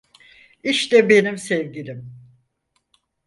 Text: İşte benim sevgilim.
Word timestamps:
İşte 0.63 1.09
benim 1.09 1.37
sevgilim. 1.37 2.13